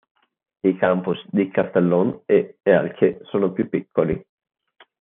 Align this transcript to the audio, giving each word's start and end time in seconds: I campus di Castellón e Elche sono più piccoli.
I 0.69 0.71
campus 0.79 1.19
di 1.29 1.51
Castellón 1.51 2.23
e 2.25 2.57
Elche 2.63 3.19
sono 3.25 3.51
più 3.51 3.69
piccoli. 3.69 4.19